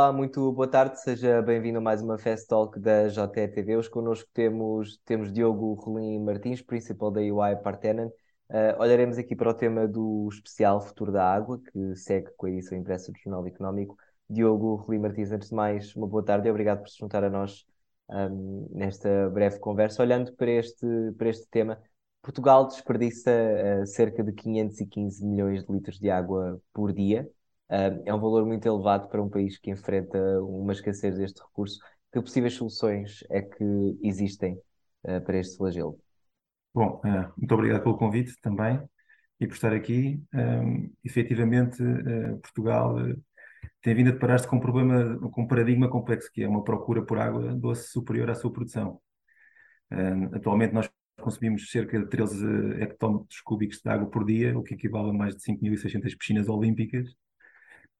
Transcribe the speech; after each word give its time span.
Olá, 0.00 0.14
muito 0.14 0.50
boa 0.52 0.66
tarde, 0.66 0.98
seja 0.98 1.42
bem-vindo 1.42 1.76
a 1.76 1.80
mais 1.82 2.00
uma 2.00 2.16
Fast 2.16 2.48
Talk 2.48 2.80
da 2.80 3.06
JTV. 3.08 3.76
Hoje 3.76 3.90
connosco 3.90 4.26
temos, 4.32 4.98
temos 5.04 5.30
Diogo 5.30 5.74
Rolim 5.74 6.24
Martins, 6.24 6.62
Principal 6.62 7.10
da 7.10 7.20
UI 7.20 7.54
Partenan. 7.62 8.06
Uh, 8.48 8.80
olharemos 8.80 9.18
aqui 9.18 9.36
para 9.36 9.50
o 9.50 9.52
tema 9.52 9.86
do 9.86 10.26
especial 10.32 10.80
Futuro 10.80 11.12
da 11.12 11.30
Água, 11.30 11.60
que 11.60 11.94
segue 11.96 12.30
com 12.38 12.46
a 12.46 12.50
edição 12.50 12.78
impressa 12.78 13.12
do 13.12 13.18
Jornal 13.18 13.46
Económico. 13.46 13.94
Diogo 14.26 14.76
Rolim 14.76 15.00
Martins, 15.00 15.32
antes 15.32 15.50
de 15.50 15.54
mais, 15.54 15.94
uma 15.94 16.06
boa 16.06 16.24
tarde 16.24 16.48
e 16.48 16.50
obrigado 16.50 16.80
por 16.80 16.88
se 16.88 16.98
juntar 16.98 17.22
a 17.22 17.28
nós 17.28 17.66
um, 18.08 18.70
nesta 18.72 19.28
breve 19.28 19.58
conversa. 19.58 20.02
Olhando 20.02 20.32
para 20.32 20.50
este, 20.50 20.86
para 21.18 21.28
este 21.28 21.46
tema, 21.50 21.78
Portugal 22.22 22.66
desperdiça 22.66 23.30
uh, 23.30 23.86
cerca 23.86 24.24
de 24.24 24.32
515 24.32 25.26
milhões 25.26 25.62
de 25.62 25.70
litros 25.70 25.98
de 25.98 26.08
água 26.08 26.58
por 26.72 26.90
dia. 26.90 27.28
É 27.70 28.12
um 28.12 28.18
valor 28.18 28.44
muito 28.44 28.66
elevado 28.66 29.08
para 29.08 29.22
um 29.22 29.28
país 29.28 29.56
que 29.56 29.70
enfrenta 29.70 30.18
uma 30.42 30.72
escassez 30.72 31.16
deste 31.16 31.40
recurso. 31.40 31.78
Que 32.12 32.20
possíveis 32.20 32.54
soluções 32.54 33.22
é 33.30 33.40
que 33.40 33.98
existem 34.02 34.60
uh, 35.04 35.20
para 35.20 35.38
este 35.38 35.56
flagelo? 35.56 35.96
Bom, 36.74 37.00
uh, 37.04 37.32
muito 37.36 37.54
obrigado 37.54 37.84
pelo 37.84 37.96
convite 37.96 38.34
também 38.42 38.82
e 39.38 39.46
por 39.46 39.54
estar 39.54 39.72
aqui. 39.72 40.20
Um, 40.34 40.92
efetivamente, 41.04 41.78
Portugal 42.42 42.96
tem 43.80 43.94
vindo 43.94 44.08
a 44.08 44.12
deparar-se 44.12 44.48
com 44.48 44.56
um 44.56 44.60
problema, 44.60 45.18
com 45.30 45.42
um 45.42 45.46
paradigma 45.46 45.88
complexo, 45.88 46.30
que 46.32 46.42
é 46.42 46.48
uma 46.48 46.64
procura 46.64 47.02
por 47.02 47.18
água 47.18 47.54
doce 47.54 47.88
superior 47.88 48.28
à 48.28 48.34
sua 48.34 48.52
produção. 48.52 49.00
atualmente 50.34 50.74
nós 50.74 50.90
consumimos 51.20 51.70
cerca 51.70 51.98
de 51.98 52.06
13 52.08 52.82
hectómetros 52.82 53.40
cúbicos 53.40 53.80
de 53.80 53.88
água 53.88 54.10
por 54.10 54.24
dia, 54.24 54.58
o 54.58 54.62
que 54.62 54.74
equivale 54.74 55.10
a 55.10 55.12
mais 55.12 55.36
de 55.36 55.42
5.600 55.42 56.18
piscinas 56.18 56.48
olímpicas. 56.48 57.14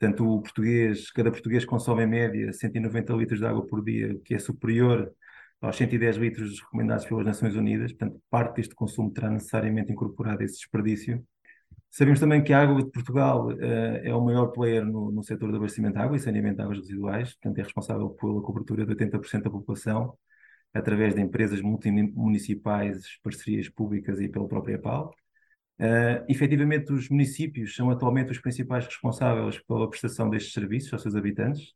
Portanto, 0.01 0.27
o 0.27 0.41
português, 0.41 1.11
cada 1.11 1.31
português 1.31 1.65
consome 1.67 2.05
em 2.05 2.07
média 2.07 2.53
190 2.55 3.13
litros 3.13 3.39
de 3.39 3.47
água 3.47 3.67
por 3.67 3.85
dia, 3.85 4.19
que 4.25 4.35
é 4.35 4.39
superior 4.39 5.13
aos 5.61 5.77
110 5.77 6.17
litros 6.17 6.59
recomendados 6.61 7.05
pelas 7.05 7.27
Nações 7.27 7.55
Unidas. 7.55 7.93
Portanto, 7.93 8.19
parte 8.31 8.57
deste 8.57 8.75
consumo 8.75 9.13
terá 9.13 9.29
necessariamente 9.31 9.93
incorporado 9.93 10.43
esse 10.43 10.57
desperdício. 10.57 11.23
Sabemos 11.91 12.19
também 12.19 12.43
que 12.43 12.53
a 12.53 12.63
água 12.63 12.83
de 12.83 12.91
Portugal 12.91 13.49
uh, 13.49 13.61
é 13.61 14.15
o 14.15 14.25
maior 14.25 14.47
player 14.49 14.87
no, 14.87 15.11
no 15.13 15.23
setor 15.23 15.51
de 15.51 15.57
abastecimento 15.57 15.95
de 15.97 16.01
água 16.01 16.17
e 16.17 16.21
saneamento 16.21 16.57
de 16.57 16.63
águas 16.63 16.79
residuais, 16.79 17.35
portanto, 17.35 17.59
é 17.59 17.63
responsável 17.63 18.09
pela 18.11 18.41
cobertura 18.43 18.87
de 18.87 18.95
80% 18.95 19.43
da 19.43 19.51
população, 19.51 20.17
através 20.73 21.15
de 21.15 21.21
empresas 21.21 21.61
multimunicipais, 21.61 23.19
parcerias 23.23 23.69
públicas 23.69 24.19
e 24.21 24.29
pela 24.29 24.49
própria 24.49 24.79
PAL. 24.79 25.13
Uh, 25.81 26.23
efetivamente, 26.29 26.93
os 26.93 27.09
municípios 27.09 27.75
são 27.75 27.91
atualmente 27.91 28.31
os 28.31 28.39
principais 28.39 28.85
responsáveis 28.85 29.59
pela 29.61 29.89
prestação 29.89 30.29
destes 30.29 30.53
serviços 30.53 30.93
aos 30.93 31.01
seus 31.01 31.17
habitantes. 31.17 31.73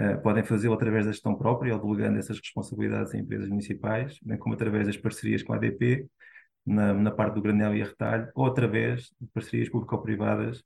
Uh, 0.00 0.18
podem 0.22 0.42
fazê-lo 0.42 0.72
através 0.72 1.04
da 1.04 1.12
gestão 1.12 1.36
própria 1.36 1.74
ou 1.74 1.80
delegando 1.80 2.18
essas 2.18 2.38
responsabilidades 2.38 3.12
em 3.12 3.20
empresas 3.20 3.50
municipais, 3.50 4.18
bem 4.22 4.38
como 4.38 4.54
através 4.54 4.86
das 4.86 4.96
parcerias 4.96 5.42
com 5.42 5.52
a 5.52 5.56
ADP, 5.56 6.08
na, 6.64 6.94
na 6.94 7.10
parte 7.10 7.34
do 7.34 7.42
granel 7.42 7.74
e 7.76 7.82
retalho, 7.82 8.30
ou 8.34 8.46
através 8.46 9.12
de 9.20 9.26
parcerias 9.34 9.68
público-privadas, 9.68 10.60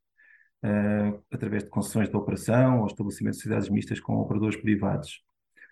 uh, 0.64 1.20
através 1.32 1.64
de 1.64 1.70
concessões 1.70 2.08
de 2.08 2.16
operação 2.16 2.80
ou 2.80 2.86
estabelecimento 2.86 3.32
de 3.34 3.38
sociedades 3.40 3.68
mistas 3.70 3.98
com 3.98 4.14
operadores 4.18 4.56
privados. 4.56 5.20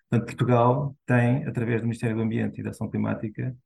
Portanto, 0.08 0.26
Portugal 0.26 0.96
tem, 1.06 1.46
através 1.46 1.80
do 1.80 1.86
Ministério 1.86 2.16
do 2.16 2.22
Ambiente 2.22 2.60
e 2.60 2.64
da 2.64 2.70
Ação 2.70 2.90
Climática, 2.90 3.56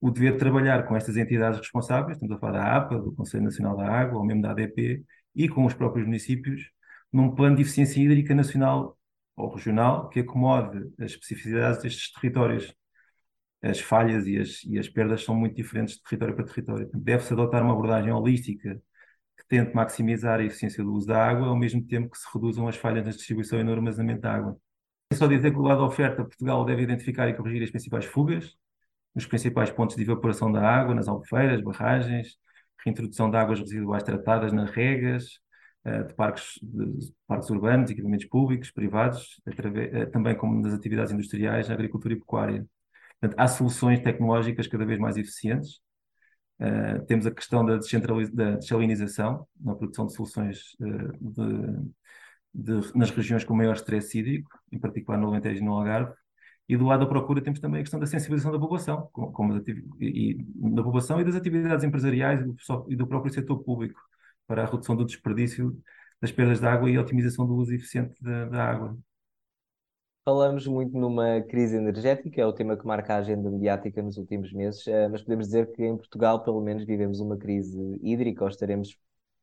o 0.00 0.10
dever 0.10 0.32
de 0.32 0.38
trabalhar 0.38 0.86
com 0.86 0.96
estas 0.96 1.16
entidades 1.16 1.58
responsáveis, 1.58 2.16
estamos 2.16 2.36
a 2.36 2.38
falar 2.38 2.52
da 2.52 2.76
APA, 2.76 2.98
do 2.98 3.12
Conselho 3.12 3.44
Nacional 3.44 3.76
da 3.76 3.86
Água, 3.88 4.18
ou 4.18 4.24
mesmo 4.24 4.42
da 4.42 4.50
ADP, 4.50 5.04
e 5.34 5.48
com 5.48 5.64
os 5.64 5.74
próprios 5.74 6.06
municípios, 6.06 6.70
num 7.12 7.34
plano 7.34 7.56
de 7.56 7.62
eficiência 7.62 8.00
hídrica 8.00 8.34
nacional 8.34 8.96
ou 9.36 9.54
regional 9.54 10.08
que 10.08 10.20
acomode 10.20 10.78
as 10.98 11.12
especificidades 11.12 11.82
destes 11.82 12.12
territórios. 12.12 12.74
As 13.60 13.80
falhas 13.80 14.26
e 14.26 14.38
as, 14.38 14.62
e 14.64 14.78
as 14.78 14.88
perdas 14.88 15.24
são 15.24 15.34
muito 15.34 15.56
diferentes 15.56 15.96
de 15.96 16.02
território 16.02 16.36
para 16.36 16.44
território. 16.44 16.88
Deve-se 16.94 17.32
adotar 17.32 17.62
uma 17.62 17.72
abordagem 17.72 18.12
holística 18.12 18.80
que 19.36 19.48
tente 19.48 19.74
maximizar 19.74 20.38
a 20.38 20.44
eficiência 20.44 20.82
do 20.84 20.92
uso 20.92 21.08
da 21.08 21.24
água, 21.24 21.48
ao 21.48 21.56
mesmo 21.56 21.84
tempo 21.84 22.10
que 22.10 22.18
se 22.18 22.26
reduzam 22.32 22.68
as 22.68 22.76
falhas 22.76 23.04
na 23.04 23.10
distribuição 23.10 23.58
e 23.58 23.64
no 23.64 23.72
armazenamento 23.72 24.20
da 24.20 24.34
água. 24.34 24.56
É 25.10 25.16
só 25.16 25.26
dizer 25.26 25.50
que 25.50 25.56
do 25.56 25.62
lado 25.62 25.78
da 25.80 25.86
oferta, 25.86 26.22
Portugal 26.24 26.64
deve 26.64 26.82
identificar 26.82 27.28
e 27.28 27.34
corrigir 27.34 27.62
as 27.64 27.70
principais 27.70 28.04
fugas, 28.04 28.56
nos 29.14 29.26
principais 29.26 29.70
pontos 29.70 29.96
de 29.96 30.02
evaporação 30.02 30.50
da 30.50 30.60
água, 30.62 30.94
nas 30.94 31.08
albufeiras, 31.08 31.60
barragens, 31.62 32.36
reintrodução 32.84 33.30
de 33.30 33.36
águas 33.36 33.60
residuais 33.60 34.02
tratadas 34.02 34.52
nas 34.52 34.70
regas, 34.70 35.40
uh, 35.84 36.06
de, 36.06 36.14
parques, 36.14 36.58
de 36.62 37.12
parques 37.26 37.50
urbanos, 37.50 37.90
equipamentos 37.90 38.26
públicos, 38.26 38.70
privados, 38.70 39.40
uh, 39.46 40.10
também 40.10 40.36
como 40.36 40.60
nas 40.60 40.72
atividades 40.72 41.12
industriais, 41.12 41.68
na 41.68 41.74
agricultura 41.74 42.14
e 42.14 42.18
pecuária. 42.18 42.66
Portanto, 43.20 43.40
há 43.40 43.48
soluções 43.48 44.00
tecnológicas 44.00 44.66
cada 44.66 44.86
vez 44.86 44.98
mais 44.98 45.16
eficientes. 45.16 45.80
Uh, 46.60 47.04
temos 47.06 47.26
a 47.26 47.30
questão 47.30 47.64
da, 47.64 47.78
da 48.32 48.56
desalinização, 48.56 49.46
na 49.60 49.74
produção 49.74 50.06
de 50.06 50.14
soluções 50.14 50.76
de, 51.20 51.92
de, 52.54 52.96
nas 52.96 53.10
regiões 53.10 53.44
com 53.44 53.54
maior 53.54 53.74
stress 53.74 54.16
hídrico, 54.16 54.50
em 54.72 54.78
particular 54.78 55.18
no 55.18 55.28
Alentejo 55.28 55.60
e 55.60 55.64
no 55.64 55.72
Algarve, 55.72 56.12
e 56.68 56.76
do 56.76 56.84
lado 56.84 57.00
da 57.00 57.06
procura 57.06 57.40
temos 57.40 57.60
também 57.60 57.80
a 57.80 57.82
questão 57.82 57.98
da 57.98 58.06
sensibilização 58.06 58.52
da 58.52 58.58
população, 58.58 59.08
como, 59.12 59.56
e, 59.98 60.36
da 60.54 60.82
população 60.82 61.20
e 61.20 61.24
das 61.24 61.34
atividades 61.34 61.84
empresariais 61.84 62.40
e 62.40 62.44
do, 62.44 62.56
e 62.88 62.96
do, 62.96 63.06
próprio 63.06 63.32
setor 63.32 63.58
público 63.64 63.98
para 64.46 64.62
a 64.62 64.66
redução 64.66 64.94
do 64.94 65.04
desperdício 65.04 65.76
das 66.20 66.30
perdas 66.30 66.60
de 66.60 66.66
água 66.66 66.90
e 66.90 66.96
a 66.96 67.00
otimização 67.00 67.46
do 67.46 67.54
uso 67.54 67.72
eficiente 67.72 68.22
da, 68.22 68.44
da 68.46 68.64
água. 68.64 68.98
Falamos 70.24 70.66
muito 70.66 70.92
numa 70.98 71.40
crise 71.40 71.76
energética, 71.76 72.42
é 72.42 72.44
o 72.44 72.52
tema 72.52 72.76
que 72.76 72.86
marca 72.86 73.14
a 73.14 73.18
agenda 73.18 73.50
mediática 73.50 74.02
nos 74.02 74.18
últimos 74.18 74.52
meses, 74.52 74.86
eh, 74.86 75.08
mas 75.08 75.22
podemos 75.22 75.46
dizer 75.46 75.72
que 75.72 75.82
em 75.82 75.96
Portugal, 75.96 76.44
pelo 76.44 76.60
menos, 76.60 76.84
vivemos 76.84 77.18
uma 77.18 77.38
crise 77.38 77.98
hídrica, 78.02 78.44
ou 78.44 78.50
estaremos 78.50 78.98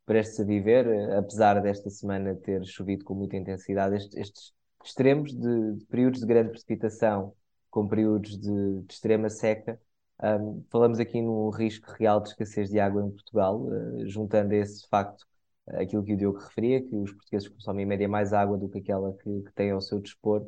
prestes 0.05 0.39
a 0.39 0.43
viver, 0.43 0.85
eh, 0.85 1.17
apesar 1.17 1.59
desta 1.59 1.89
semana 1.89 2.35
ter 2.35 2.63
chovido 2.65 3.03
com 3.03 3.15
muita 3.15 3.35
intensidade. 3.35 3.95
Estes, 3.95 4.15
estes 4.15 4.54
extremos 4.85 5.33
de, 5.33 5.73
de, 5.73 5.85
períodos 5.85 6.19
de 6.19 6.25
grande 6.27 6.49
precipitação 6.49 7.33
com 7.69 7.87
períodos 7.87 8.37
de, 8.37 8.81
de 8.81 8.93
extrema 8.93 9.29
seca. 9.29 9.79
Um, 10.23 10.63
falamos 10.71 10.99
aqui 10.99 11.21
num 11.21 11.49
risco 11.49 11.91
real 11.91 12.21
de 12.21 12.29
escassez 12.29 12.69
de 12.69 12.79
água 12.79 13.03
em 13.03 13.11
Portugal, 13.11 13.61
uh, 13.61 14.07
juntando 14.07 14.53
esse 14.53 14.87
facto 14.87 15.23
uh, 15.67 15.81
aquilo 15.81 16.03
que 16.03 16.13
o 16.13 16.17
Diogo 16.17 16.39
referia, 16.39 16.81
que 16.81 16.95
os 16.95 17.11
portugueses 17.11 17.49
consomem 17.49 17.83
em 17.83 17.87
média 17.87 18.07
mais 18.07 18.31
água 18.31 18.57
do 18.57 18.69
que 18.69 18.77
aquela 18.79 19.13
que, 19.13 19.41
que 19.41 19.53
têm 19.53 19.71
ao 19.71 19.81
seu 19.81 19.99
dispor. 19.99 20.41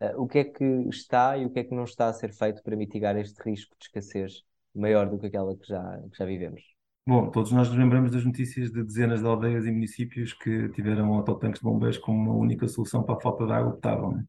Uh, 0.00 0.20
o 0.20 0.26
que 0.26 0.38
é 0.38 0.44
que 0.44 0.64
está 0.88 1.36
e 1.36 1.46
o 1.46 1.50
que 1.50 1.60
é 1.60 1.64
que 1.64 1.74
não 1.74 1.84
está 1.84 2.08
a 2.08 2.12
ser 2.12 2.32
feito 2.32 2.62
para 2.62 2.74
mitigar 2.76 3.16
este 3.16 3.40
risco 3.42 3.76
de 3.78 3.84
escassez 3.84 4.42
maior 4.74 5.08
do 5.08 5.18
que 5.18 5.26
aquela 5.26 5.56
que 5.56 5.68
já, 5.68 6.02
que 6.10 6.18
já 6.18 6.24
vivemos? 6.24 6.71
Bom, 7.04 7.30
todos 7.32 7.50
nós 7.50 7.68
nos 7.68 7.76
lembramos 7.76 8.12
das 8.12 8.24
notícias 8.24 8.70
de 8.70 8.82
dezenas 8.84 9.20
de 9.20 9.26
aldeias 9.26 9.66
e 9.66 9.72
municípios 9.72 10.32
que 10.32 10.68
tiveram 10.68 11.12
autotanques 11.12 11.60
de 11.60 11.64
bombeiros 11.64 11.98
como 11.98 12.30
uma 12.30 12.34
única 12.34 12.68
solução 12.68 13.02
para 13.02 13.16
a 13.16 13.20
falta 13.20 13.44
de 13.44 13.52
água 13.52 13.72
potável. 13.72 14.12
Né? 14.12 14.24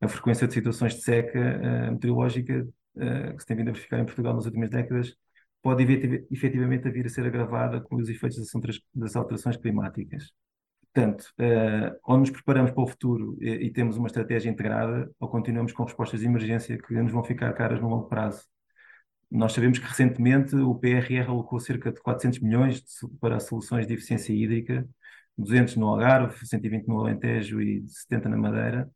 A 0.00 0.08
frequência 0.08 0.48
de 0.48 0.54
situações 0.54 0.94
de 0.94 1.02
seca 1.02 1.38
uh, 1.38 1.92
meteorológica 1.92 2.66
uh, 2.96 3.36
que 3.36 3.40
se 3.40 3.46
tem 3.46 3.56
vindo 3.56 3.68
a 3.68 3.72
verificar 3.72 4.00
em 4.00 4.04
Portugal 4.04 4.34
nas 4.34 4.44
últimas 4.44 4.70
décadas 4.70 5.14
pode 5.62 5.84
efetivamente 6.30 6.90
vir 6.90 7.06
a 7.06 7.08
ser 7.08 7.24
agravada 7.26 7.80
com 7.80 7.96
os 7.96 8.08
efeitos 8.08 8.38
das 8.94 9.14
alterações 9.14 9.56
climáticas. 9.56 10.32
Portanto, 10.92 11.32
uh, 11.38 11.96
ou 12.02 12.18
nos 12.18 12.30
preparamos 12.30 12.72
para 12.72 12.82
o 12.82 12.88
futuro 12.88 13.38
e, 13.40 13.50
e, 13.66 13.70
temos 13.72 13.96
uma 13.96 14.08
estratégia 14.08 14.50
integrada, 14.50 15.08
ou 15.20 15.28
continuamos 15.28 15.72
com 15.72 15.84
respostas 15.84 16.20
de 16.20 16.26
emergência 16.26 16.76
que 16.76 16.92
nos 16.94 17.12
vão 17.12 17.22
ficar 17.22 17.52
caras 17.52 17.80
no 17.80 17.88
longo 17.88 18.08
prazo. 18.08 18.48
Nós 19.30 19.52
sabemos 19.52 19.78
que 19.78 19.86
recentemente 19.86 20.56
o 20.56 20.74
PRR 20.74 21.28
alocou 21.28 21.60
cerca 21.60 21.92
de 21.92 22.00
400 22.00 22.40
milhões 22.40 22.82
para 23.20 23.38
soluções 23.38 23.86
de 23.86 23.94
eficiência 23.94 24.32
hídrica, 24.32 24.88
200 25.38 25.76
no 25.76 25.86
Algarve, 25.86 26.46
120 26.46 26.86
no 26.88 27.00
Alentejo 27.00 27.60
e 27.62 27.86
70 27.88 28.28
na 28.28 28.36
Madeira. 28.36 28.90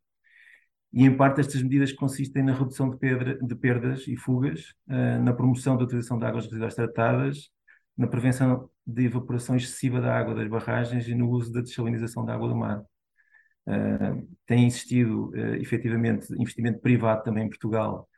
E 0.91 1.03
em 1.03 1.15
parte 1.15 1.41
estas 1.41 1.61
medidas 1.61 1.91
consistem 1.93 2.43
na 2.43 2.53
redução 2.53 2.89
de, 2.89 2.97
pedra, 2.97 3.37
de 3.41 3.55
perdas 3.55 4.07
e 4.07 4.15
fugas, 4.17 4.73
uh, 4.87 5.21
na 5.23 5.33
promoção 5.33 5.77
da 5.77 5.83
utilização 5.83 6.19
de 6.19 6.25
águas 6.25 6.45
residuais 6.45 6.75
tratadas, 6.75 7.49
na 7.97 8.07
prevenção 8.07 8.69
de 8.85 9.05
evaporação 9.05 9.55
excessiva 9.55 10.01
da 10.01 10.17
água 10.17 10.35
das 10.35 10.47
barragens 10.49 11.07
e 11.07 11.15
no 11.15 11.29
uso 11.29 11.51
da 11.51 11.61
desalinização 11.61 12.25
da 12.25 12.33
água 12.33 12.49
do 12.49 12.55
mar. 12.55 12.81
Uh, 13.67 14.27
tem 14.45 14.67
existido, 14.67 15.29
uh, 15.29 15.55
efetivamente, 15.55 16.27
investimento 16.33 16.79
privado 16.79 17.23
também 17.23 17.45
em 17.45 17.49
Portugal 17.49 18.09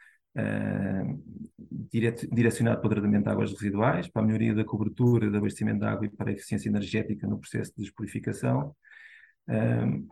direcionado 2.32 2.80
para 2.80 2.88
o 2.88 2.90
tratamento 2.90 3.24
de 3.24 3.30
águas 3.30 3.52
residuais, 3.52 4.08
para 4.08 4.22
a 4.22 4.26
melhoria 4.26 4.54
da 4.54 4.64
cobertura, 4.64 5.30
do 5.30 5.38
abastecimento 5.38 5.80
de 5.80 5.86
água 5.86 6.06
e 6.06 6.10
para 6.10 6.30
a 6.30 6.34
eficiência 6.34 6.70
energética 6.70 7.28
no 7.28 7.40
processo 7.40 7.72
de 7.76 7.84
despurificação. 7.84 8.76
Uh, 9.48 10.08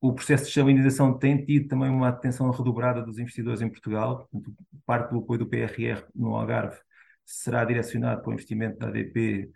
o 0.00 0.12
processo 0.12 0.46
de 0.46 0.52
salinização 0.52 1.16
tem 1.16 1.44
tido 1.44 1.68
também 1.68 1.88
uma 1.88 2.08
atenção 2.08 2.50
redobrada 2.50 3.02
dos 3.02 3.18
investidores 3.18 3.60
em 3.60 3.68
Portugal. 3.68 4.28
Parte 4.84 5.12
do 5.12 5.20
apoio 5.20 5.38
do 5.38 5.46
PRR 5.46 6.04
no 6.12 6.34
Algarve 6.34 6.76
será 7.24 7.64
direcionado 7.64 8.20
para 8.20 8.30
o 8.30 8.32
investimento 8.32 8.78
da 8.78 8.88
ADP, 8.88 9.48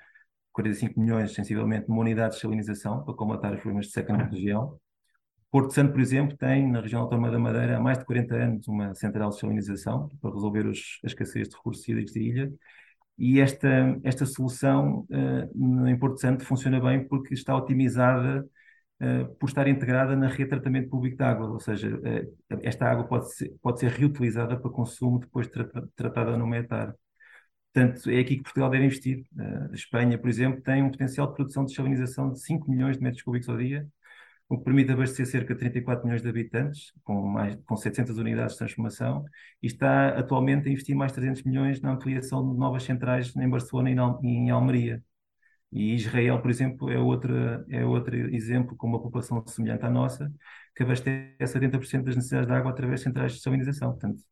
45 0.53 1.01
milhões, 1.01 1.35
sensivelmente, 1.35 1.89
numa 1.89 2.01
unidade 2.01 2.35
de 2.35 2.41
salinização 2.41 3.05
para 3.05 3.15
combater 3.15 3.55
os 3.55 3.61
problemas 3.61 3.87
de 3.87 3.93
seca 3.93 4.17
na 4.17 4.25
região. 4.25 4.79
Porto 5.51 5.73
Santo, 5.73 5.93
por 5.93 6.01
exemplo, 6.01 6.37
tem 6.37 6.71
na 6.71 6.81
região 6.81 7.03
autónoma 7.03 7.31
da 7.31 7.39
Madeira 7.39 7.77
há 7.77 7.81
mais 7.81 7.99
de 7.99 8.05
40 8.05 8.35
anos 8.35 8.69
uma 8.69 8.95
central 8.95 9.31
de 9.31 9.39
salinização 9.39 10.09
para 10.21 10.33
resolver 10.33 10.67
os, 10.67 10.99
as 11.05 11.13
escassez 11.13 11.49
de 11.49 11.57
recursos 11.57 11.89
hídricos 11.89 12.13
da 12.13 12.21
ilha. 12.21 12.53
E 13.19 13.41
esta, 13.41 13.99
esta 14.05 14.27
solução 14.27 15.07
uh, 15.11 15.87
em 15.89 15.99
Porto 15.99 16.21
Santo 16.21 16.45
funciona 16.45 16.81
bem 16.81 17.07
porque 17.07 17.33
está 17.35 17.57
otimizada 17.57 18.47
uh, 19.01 19.35
por 19.37 19.49
estar 19.49 19.67
integrada 19.69 20.15
na 20.17 20.29
rede 20.29 20.45
de 20.45 20.51
tratamento 20.51 20.91
público 20.91 21.17
de 21.17 21.23
água, 21.25 21.49
ou 21.49 21.61
seja, 21.61 21.89
uh, 21.97 22.59
esta 22.63 22.87
água 22.91 23.05
pode 23.07 23.33
ser, 23.35 23.55
pode 23.63 23.81
ser 23.81 23.91
reutilizada 23.91 24.59
para 24.59 24.71
consumo 24.71 25.19
depois 25.21 25.47
de 25.47 25.53
tra 25.53 25.67
tratada 25.97 26.37
no 26.37 26.47
metar. 26.47 26.95
Portanto, 27.73 28.11
é 28.11 28.21
aqui 28.21 28.37
que 28.39 28.43
Portugal 28.43 28.71
deve 28.71 28.87
investir. 28.87 29.25
a 29.71 29.75
Espanha, 29.75 30.19
por 30.19 30.29
exemplo, 30.31 30.63
tem 30.63 30.83
um 30.83 30.91
potencial 30.91 31.29
de 31.29 31.35
produção 31.35 31.65
de 31.65 31.75
salinização 31.75 32.33
de 32.33 32.41
5 32.41 32.71
milhões 32.71 32.97
de 32.97 33.03
metros 33.03 33.23
cúbicos 33.23 33.49
ao 33.49 33.57
dia, 33.59 33.87
o 34.49 34.59
que 34.59 34.65
permite 34.65 34.93
abastecer 34.93 35.27
cerca 35.27 35.55
de 35.55 35.61
34 35.61 36.05
milhões 36.05 36.23
de 36.23 36.29
habitantes, 36.29 36.93
com, 37.03 37.27
mais, 37.27 37.57
com 37.65 37.77
700 37.77 38.17
unidades 38.19 38.53
de 38.53 38.59
transformação, 38.59 39.25
e 39.63 39.67
está 39.67 40.11
atualmente 40.19 40.69
a 40.69 40.73
investir 40.73 40.95
mais 40.95 41.13
300 41.13 41.43
milhões 41.43 41.81
na 41.81 41.93
ampliação 41.93 42.53
de 42.53 42.59
novas 42.59 42.85
centrais 42.85 43.35
em 43.37 43.49
Barcelona 43.49 43.91
e 43.91 44.27
em 44.29 44.51
Almeria. 44.51 45.03
E 45.73 45.95
Israel, 45.95 46.41
por 46.41 46.51
exemplo, 46.51 46.91
é 46.91 46.99
outro, 46.99 47.35
é 47.71 47.85
outro 47.85 48.17
exemplo 48.35 48.77
com 48.77 48.87
uma 48.87 49.03
população 49.03 49.45
semelhante 49.47 49.85
à 49.85 49.91
nossa, 49.91 50.33
que 50.75 50.83
abastece 50.83 51.59
80% 51.59 52.05
das 52.05 52.17
necessidades 52.17 52.49
de 52.49 52.55
água 52.55 52.71
através 52.71 53.01
de 53.01 53.05
centrais 53.05 53.33
de 53.33 53.41
salinização. 53.41 53.91
Portanto, 53.91 54.23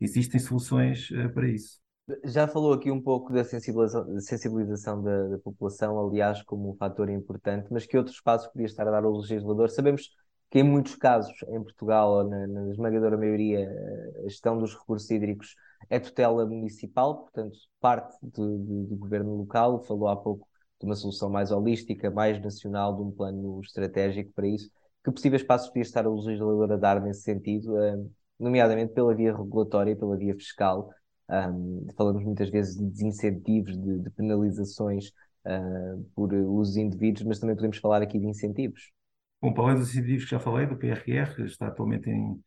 existem 0.00 0.38
soluções 0.40 1.10
uh, 1.10 1.30
para 1.32 1.48
isso. 1.48 1.81
Já 2.24 2.48
falou 2.48 2.72
aqui 2.72 2.90
um 2.90 3.00
pouco 3.00 3.32
da 3.32 3.44
sensibilização, 3.44 4.20
sensibilização 4.20 5.02
da, 5.02 5.28
da, 5.28 5.38
população, 5.38 6.04
aliás, 6.04 6.42
como 6.42 6.70
um 6.70 6.74
fator 6.74 7.08
importante, 7.08 7.68
mas 7.70 7.86
que 7.86 7.96
outros 7.96 8.20
passos 8.20 8.48
podia 8.48 8.66
estar 8.66 8.86
a 8.88 8.90
dar 8.90 9.04
o 9.06 9.18
legislador? 9.18 9.70
Sabemos 9.70 10.10
que 10.50 10.58
em 10.58 10.64
muitos 10.64 10.96
casos, 10.96 11.32
em 11.48 11.62
Portugal, 11.62 12.10
ou 12.10 12.24
na, 12.24 12.46
na 12.48 12.70
esmagadora 12.70 13.16
maioria, 13.16 13.70
a 14.18 14.22
gestão 14.28 14.58
dos 14.58 14.74
recursos 14.74 15.08
hídricos 15.10 15.54
é 15.88 16.00
tutela 16.00 16.44
municipal, 16.44 17.22
portanto, 17.22 17.56
parte 17.80 18.16
do, 18.20 18.58
do, 18.58 18.84
do 18.84 18.96
governo 18.96 19.36
local. 19.36 19.80
Falou 19.84 20.08
há 20.08 20.16
pouco 20.16 20.46
de 20.80 20.86
uma 20.86 20.96
solução 20.96 21.30
mais 21.30 21.52
holística, 21.52 22.10
mais 22.10 22.42
nacional, 22.42 22.96
de 22.96 23.02
um 23.02 23.10
plano 23.12 23.60
estratégico 23.60 24.32
para 24.34 24.48
isso. 24.48 24.68
Que 25.04 25.12
possíveis 25.12 25.42
passos 25.44 25.68
podia 25.68 25.82
estar 25.82 26.06
o 26.06 26.16
legislador 26.16 26.72
a 26.72 26.76
dar 26.76 27.00
nesse 27.00 27.22
sentido, 27.22 27.76
eh, 27.78 27.96
nomeadamente 28.38 28.92
pela 28.92 29.14
via 29.14 29.34
regulatória, 29.34 29.96
pela 29.96 30.16
via 30.16 30.34
fiscal? 30.34 30.90
Um, 31.30 31.86
falamos 31.96 32.24
muitas 32.24 32.50
vezes 32.50 32.76
de 32.76 32.84
desincentivos, 32.84 33.76
de, 33.76 33.98
de 34.00 34.10
penalizações 34.10 35.08
uh, 35.46 36.02
por 36.14 36.32
os 36.32 36.76
indivíduos, 36.76 37.24
mas 37.26 37.38
também 37.38 37.56
podemos 37.56 37.78
falar 37.78 38.02
aqui 38.02 38.18
de 38.18 38.26
incentivos. 38.26 38.92
Bom, 39.40 39.52
para 39.52 39.64
além 39.64 39.76
dos 39.76 39.90
incentivos 39.90 40.24
que 40.24 40.30
já 40.30 40.38
falei, 40.38 40.66
do 40.66 40.76
PRR, 40.76 41.44
está 41.44 41.68
atualmente 41.68 42.10
em, 42.10 42.40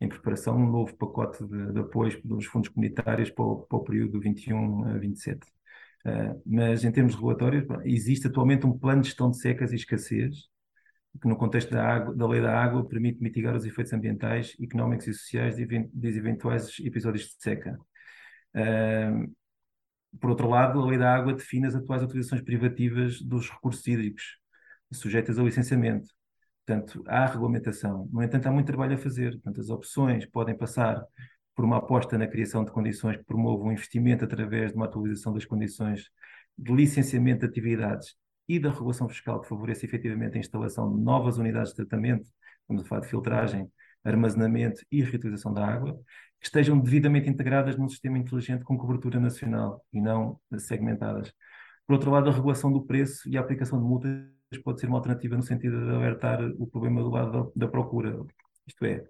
em 0.00 0.08
preparação 0.08 0.56
um 0.56 0.70
novo 0.70 0.94
pacote 0.96 1.44
de, 1.46 1.72
de 1.72 1.80
apoios 1.80 2.20
dos 2.22 2.46
fundos 2.46 2.68
comunitários 2.68 3.30
para 3.30 3.44
o, 3.44 3.62
para 3.62 3.78
o 3.78 3.84
período 3.84 4.20
21 4.20 4.84
a 4.84 4.98
27. 4.98 5.38
Uh, 6.04 6.42
mas 6.44 6.84
em 6.84 6.90
termos 6.90 7.14
regulatórios, 7.14 7.64
existe 7.84 8.26
atualmente 8.26 8.66
um 8.66 8.76
plano 8.76 9.02
de 9.02 9.08
gestão 9.08 9.30
de 9.30 9.38
secas 9.38 9.72
e 9.72 9.76
escassez, 9.76 10.50
que 11.20 11.28
no 11.28 11.36
contexto 11.36 11.70
da, 11.70 11.86
água, 11.86 12.14
da 12.14 12.26
lei 12.26 12.40
da 12.40 12.58
água 12.58 12.84
permite 12.88 13.22
mitigar 13.22 13.54
os 13.54 13.64
efeitos 13.64 13.92
ambientais, 13.92 14.56
económicos 14.60 15.06
e 15.06 15.12
sociais 15.12 15.56
de, 15.56 15.66
de 15.66 16.08
eventuais 16.08 16.78
episódios 16.80 17.24
de 17.24 17.34
seca 17.38 17.78
por 20.20 20.30
outro 20.30 20.48
lado, 20.48 20.80
a 20.80 20.86
lei 20.86 20.98
da 20.98 21.14
água 21.14 21.32
define 21.32 21.66
as 21.66 21.74
atuais 21.74 22.02
utilizações 22.02 22.42
privativas 22.42 23.20
dos 23.20 23.50
recursos 23.50 23.86
hídricos, 23.86 24.38
sujeitas 24.92 25.38
ao 25.38 25.46
licenciamento. 25.46 26.08
Portanto, 26.66 27.02
há 27.06 27.26
regulamentação. 27.26 28.08
No 28.12 28.22
entanto, 28.22 28.46
há 28.46 28.52
muito 28.52 28.66
trabalho 28.66 28.94
a 28.94 28.98
fazer. 28.98 29.32
Portanto, 29.32 29.60
as 29.60 29.68
opções 29.70 30.26
podem 30.26 30.56
passar 30.56 31.02
por 31.54 31.64
uma 31.64 31.78
aposta 31.78 32.16
na 32.16 32.26
criação 32.26 32.64
de 32.64 32.70
condições 32.70 33.16
que 33.16 33.24
promovam 33.24 33.68
o 33.68 33.72
investimento 33.72 34.24
através 34.24 34.70
de 34.70 34.76
uma 34.76 34.86
atualização 34.86 35.32
das 35.32 35.44
condições 35.44 36.08
de 36.56 36.72
licenciamento 36.72 37.40
de 37.40 37.46
atividades 37.46 38.14
e 38.48 38.58
da 38.58 38.70
regulação 38.70 39.08
fiscal 39.08 39.40
que 39.40 39.48
favoreça 39.48 39.84
efetivamente 39.84 40.36
a 40.36 40.40
instalação 40.40 40.94
de 40.94 41.02
novas 41.02 41.38
unidades 41.38 41.70
de 41.70 41.76
tratamento, 41.76 42.28
estamos 42.60 42.82
a 42.82 42.86
falar 42.86 43.00
de 43.00 43.08
filtragem, 43.08 43.70
armazenamento 44.04 44.84
e 44.90 45.02
reutilização 45.02 45.52
da 45.52 45.66
água, 45.66 45.98
que 46.40 46.46
estejam 46.46 46.78
devidamente 46.78 47.28
integradas 47.28 47.76
num 47.76 47.88
sistema 47.88 48.18
inteligente 48.18 48.64
com 48.64 48.76
cobertura 48.76 49.20
nacional 49.20 49.84
e 49.92 50.00
não 50.00 50.40
segmentadas. 50.58 51.32
Por 51.86 51.94
outro 51.94 52.10
lado, 52.10 52.28
a 52.28 52.32
regulação 52.32 52.72
do 52.72 52.84
preço 52.84 53.28
e 53.28 53.36
a 53.36 53.40
aplicação 53.40 53.78
de 53.78 53.84
multas 53.84 54.22
pode 54.64 54.80
ser 54.80 54.86
uma 54.86 54.98
alternativa 54.98 55.36
no 55.36 55.42
sentido 55.42 55.84
de 55.84 55.90
alertar 55.90 56.40
o 56.58 56.66
problema 56.66 57.02
do 57.02 57.10
lado 57.10 57.52
da, 57.54 57.68
procura. 57.68 58.18
Isto 58.66 58.84
é, 58.84 59.04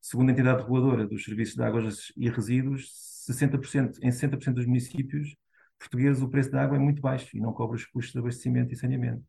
segundo 0.00 0.28
a 0.28 0.32
entidade 0.32 0.62
reguladora 0.62 1.06
dos 1.06 1.24
serviços 1.24 1.54
de 1.54 1.62
águas 1.62 2.12
e 2.16 2.28
resíduos, 2.28 2.90
60%, 3.28 3.98
em 4.02 4.10
60% 4.10 4.54
dos 4.54 4.66
municípios 4.66 5.34
portugueses 5.78 6.22
o 6.22 6.28
preço 6.28 6.50
da 6.50 6.62
água 6.62 6.76
é 6.76 6.80
muito 6.80 7.00
baixo 7.00 7.36
e 7.36 7.40
não 7.40 7.52
cobre 7.52 7.76
os 7.76 7.86
custos 7.86 8.12
de 8.12 8.18
abastecimento 8.18 8.72
e 8.72 8.76
saneamento. 8.76 9.22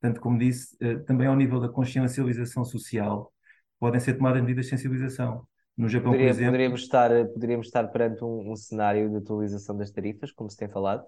Portanto, 0.00 0.20
como 0.20 0.38
disse, 0.38 0.76
eh, 0.80 0.98
também 1.00 1.26
ao 1.26 1.36
nível 1.36 1.60
da 1.60 1.68
consciencialização 1.68 2.64
social, 2.64 3.32
podem 3.78 4.00
ser 4.00 4.14
tomadas 4.14 4.40
medidas 4.42 4.66
de 4.66 4.70
sensibilização. 4.70 5.46
No 5.76 5.88
Japão, 5.88 6.12
Poderia, 6.12 6.28
por 6.28 6.34
exemplo. 6.34 6.52
Poderíamos 6.52 6.80
estar, 6.80 7.26
poderíamos 7.28 7.66
estar 7.66 7.88
perante 7.88 8.24
um, 8.24 8.52
um, 8.52 8.56
cenário 8.56 9.10
de 9.10 9.16
atualização 9.16 9.76
das 9.76 9.90
tarifas, 9.90 10.32
como 10.32 10.48
se 10.48 10.56
tem 10.56 10.68
falado? 10.68 11.04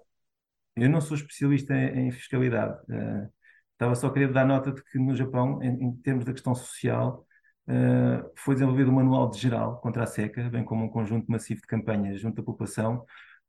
Eu 0.75 0.89
não 0.89 1.01
sou 1.01 1.17
especialista 1.17 1.73
em, 1.73 2.07
em 2.07 2.11
fiscalidade. 2.11 2.77
Uh, 2.83 3.27
estava 3.71 3.95
só 3.95 4.07
a 4.07 4.13
querer 4.13 4.31
dar 4.31 4.45
nota 4.45 4.71
de 4.71 4.83
que 4.83 4.99
no 4.99 5.15
Japão, 5.15 5.61
em, 5.63 5.85
em 5.85 5.95
termos 5.97 6.23
da 6.23 6.31
questão 6.31 6.53
social, 6.53 7.25
uh, 7.67 8.31
foi 8.35 8.53
desenvolvido 8.53 8.91
um 8.91 8.95
manual 8.95 9.29
de 9.29 9.39
geral 9.39 9.81
contra 9.81 10.03
a 10.03 10.07
seca, 10.07 10.47
bem 10.49 10.63
como 10.63 10.85
um 10.85 10.89
conjunto 10.89 11.25
massivo 11.31 11.61
de 11.61 11.67
campanhas 11.67 12.19
junto 12.19 12.41
à 12.41 12.43
população 12.43 13.03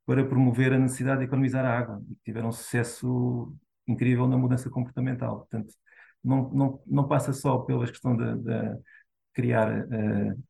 para 0.07 0.25
promover 0.25 0.73
a 0.73 0.79
necessidade 0.79 1.19
de 1.19 1.25
economizar 1.25 1.63
a 1.63 1.77
água. 1.77 2.01
E 2.09 2.15
tiveram 2.25 2.49
um 2.49 2.51
sucesso 2.51 3.55
incrível 3.87 4.27
na 4.27 4.37
mudança 4.37 4.71
comportamental. 4.71 5.37
Portanto, 5.37 5.71
não, 6.23 6.49
não, 6.49 6.83
não 6.87 7.07
passa 7.07 7.31
só 7.31 7.59
pela 7.59 7.85
questão 7.85 8.15
de, 8.15 8.35
criar 9.33 9.85
uh, 9.85 10.43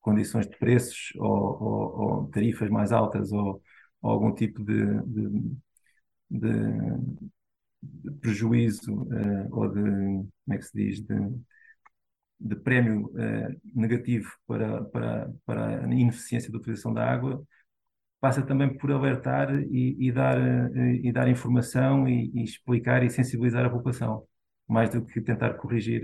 condições 0.00 0.48
de 0.48 0.56
preços 0.58 1.12
ou, 1.16 1.62
ou, 1.62 2.00
ou 2.00 2.26
tarifas 2.30 2.70
mais 2.70 2.92
altas 2.92 3.32
ou, 3.32 3.62
ou 4.02 4.10
algum 4.10 4.34
tipo 4.34 4.64
de, 4.64 4.84
de, 5.04 5.56
de, 6.30 6.50
de 7.82 8.10
prejuízo 8.20 8.92
uh, 9.02 9.48
ou 9.52 9.68
de, 9.68 9.80
como 9.80 10.54
é 10.54 10.58
que 10.58 10.64
se 10.64 10.76
diz, 10.76 11.00
de, 11.00 11.14
de 12.38 12.56
prémio 12.56 13.06
uh, 13.08 13.60
negativo 13.74 14.30
para, 14.46 14.84
para, 14.84 15.30
para 15.44 15.84
a 15.84 15.94
ineficiência 15.94 16.50
da 16.50 16.58
utilização 16.58 16.92
da 16.94 17.04
água, 17.04 17.42
passa 18.20 18.42
também 18.42 18.76
por 18.76 18.90
alertar 18.92 19.54
e, 19.70 19.96
e 19.98 20.12
dar, 20.12 20.38
uh, 20.38 20.76
e 20.76 21.12
dar 21.12 21.28
informação 21.28 22.08
e, 22.08 22.30
e, 22.34 22.44
explicar 22.44 23.02
e 23.04 23.10
sensibilizar 23.10 23.64
a 23.66 23.70
população, 23.70 24.26
mais 24.70 24.88
do 24.90 25.04
que 25.04 25.20
tentar 25.20 25.54
corrigir 25.54 26.00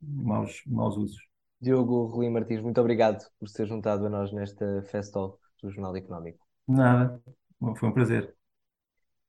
maus, 0.00 0.62
maus 0.66 0.96
usos. 0.96 1.20
Diogo 1.60 2.06
Rui 2.06 2.30
Martins, 2.30 2.62
muito 2.62 2.80
obrigado 2.80 3.22
por 3.38 3.48
ser 3.48 3.66
juntado 3.66 4.06
a 4.06 4.08
nós 4.08 4.32
nesta 4.32 4.82
Festol 4.90 5.38
do 5.62 5.70
Jornal 5.70 5.94
Económico. 5.94 6.38
Nada, 6.66 7.20
foi 7.76 7.88
um 7.88 7.92
prazer. 7.92 8.34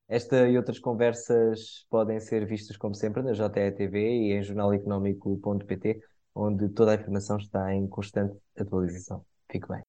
Esta 0.07 0.47
e 0.47 0.55
outras 0.55 0.79
conversas 0.79 1.85
podem 1.89 2.19
ser 2.21 2.45
vistas, 2.45 2.77
como 2.77 2.95
sempre, 2.95 3.21
na 3.21 3.33
JETV 3.33 3.99
e 3.99 4.33
em 4.33 4.41
jornaleconómico.pt, 4.41 5.99
onde 6.33 6.69
toda 6.69 6.91
a 6.91 6.95
informação 6.95 7.37
está 7.37 7.73
em 7.73 7.85
constante 7.87 8.37
atualização. 8.57 9.25
Fique 9.51 9.67
bem. 9.67 9.86